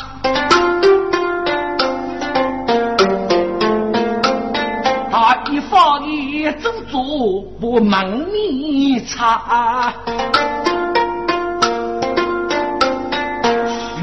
[5.61, 9.93] 好一做做不忙你差。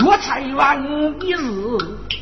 [0.00, 0.84] 岳才王
[1.20, 1.78] 一日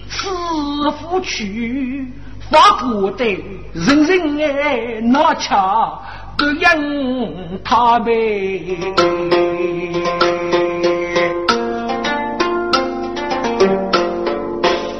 [0.09, 2.07] 赐福去，
[2.51, 3.25] 发国的
[3.73, 5.93] 人人爱拿恰
[6.39, 8.79] 不应他呗。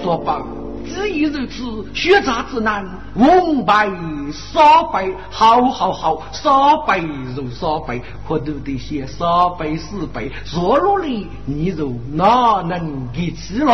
[0.03, 0.43] 说吧，
[1.25, 3.89] 如此，血债之难，翁败
[4.33, 13.73] 少败，好好好，少败如少败，可都得写少败四败，弱弱的你就哪能给起了？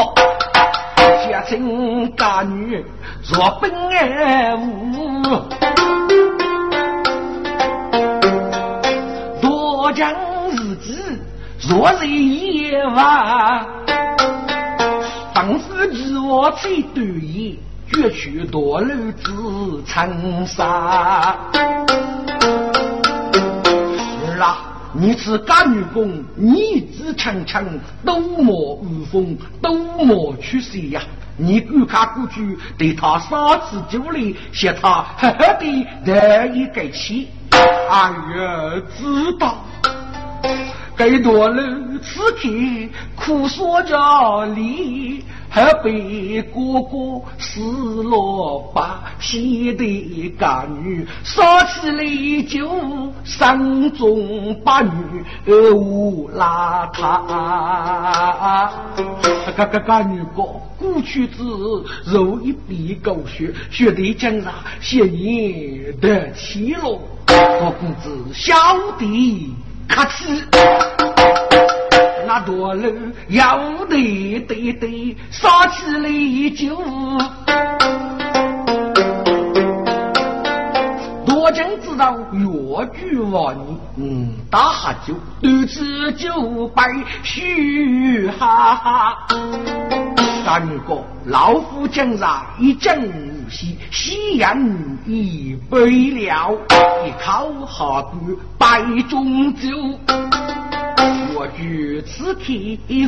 [1.31, 2.85] 家亲家女
[3.25, 5.23] 若本爱无，
[9.41, 10.13] 多将
[10.51, 11.19] 日子
[11.69, 13.67] 若是夜晚。
[15.43, 17.57] 当时自我最短言，
[17.91, 21.35] 绝取多路自成沙。
[24.29, 24.59] 儿啊，
[24.93, 27.65] 你是干女工，你子强强，
[28.05, 29.75] 都莫无风，都
[30.05, 31.01] 莫去谁呀？
[31.39, 37.31] 你赶快过去，对他杀死酒里，写他呵呵的得一个气。
[37.89, 39.57] 哎呀，知道。
[40.95, 41.63] 该多了，
[42.03, 42.49] 此刻
[43.15, 52.69] 苦说着离，还被哥哥失落把气的干女，烧起来就
[53.25, 54.91] 山中八女
[55.73, 58.71] 无邋遢。
[59.57, 60.43] 个个干女哥，
[60.79, 68.55] 过去子肉一笔狗血，血的江上血液得起落，我公子小
[68.99, 69.55] 弟。
[69.89, 70.41] 客气，
[72.33, 72.89] 那多路
[73.31, 73.59] 要
[73.89, 76.09] 得得得，杀起来
[76.55, 76.77] 就。
[81.27, 83.57] 多将知道越剧王，
[83.97, 86.85] 嗯，打下酒，独自就拜
[87.25, 89.27] 嘘哈哈。
[90.45, 94.57] 三个老夫将上一将无息，夕阳
[95.05, 95.81] 已背
[96.13, 96.57] 了，
[97.05, 99.69] 一口下肚白中酒。
[101.33, 102.43] 我举此刻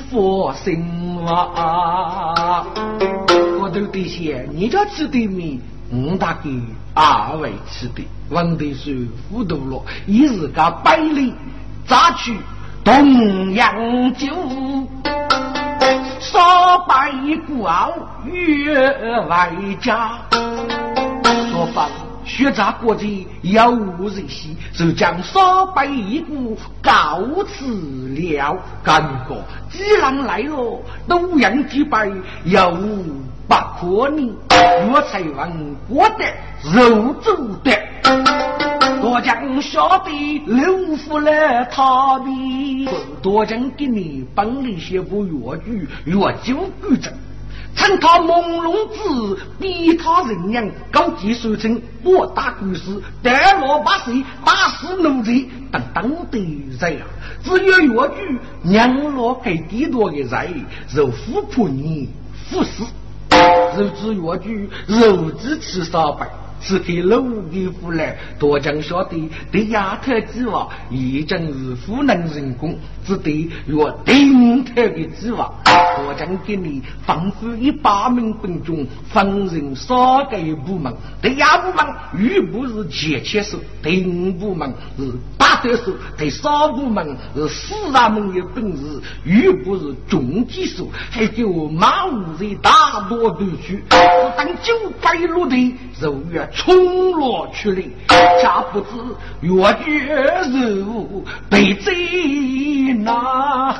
[0.08, 2.64] 佛心话，
[3.60, 5.60] 我都得谢你家吃的米，
[5.90, 6.50] 我大给
[6.94, 8.06] 二位吃的。
[8.30, 11.34] 问题是糊涂了，一日个百里
[11.86, 12.36] 咋去
[12.84, 14.28] 东阳酒？
[16.20, 16.38] 少
[16.88, 17.12] 拜
[17.46, 17.92] 孤傲
[18.24, 18.88] 越
[19.28, 19.50] 外
[19.80, 20.12] 家，
[21.50, 21.88] 说法
[22.24, 25.86] 学杂国际有人兮，就将少拜
[26.28, 28.56] 孤告辞了。
[28.82, 29.36] 感觉
[29.70, 32.10] 既然来了，都让几拜
[32.44, 32.70] 有
[33.48, 34.32] 不可呢？
[34.90, 36.24] 我才问我的
[36.72, 37.72] 肉做的。
[39.00, 42.88] 多将小弟留夫来他的，
[43.20, 47.10] 多将给你本领写部越剧越久古筝，
[47.74, 55.32] 趁他朦胧之逼他人娘高级收成博大故事，带落八岁打死奴才
[55.70, 56.38] 等等的
[56.78, 57.06] 人啊！
[57.42, 60.64] 只有越剧娘老给地多的人，
[60.94, 62.10] 就富婆你
[62.50, 62.84] 富死，
[63.76, 66.28] 肉之越剧肉之吃三百。
[66.62, 75.52] 是给老的夫来，多将晓得对丫头之话，已经是湖南人工，只对若顶头的之话，
[75.96, 79.96] 多将给你吩咐一百名兵中，分人三
[80.30, 81.84] 个部门，对亚部门
[82.16, 93.82] 预不是前切手，对五部门是八对手，对三部门是四大门的本事，预不是中级手，还有马五人大多都去，
[94.36, 96.48] 等九百路的肉月。
[96.54, 97.82] 冲落去了，
[98.42, 98.86] 家不知
[99.40, 99.50] 越
[99.84, 103.74] 剧肉被贼拿，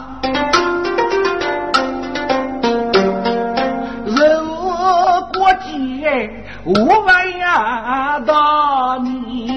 [4.07, 4.17] 肉
[5.35, 6.31] 过街
[6.65, 9.52] 无问呀到你。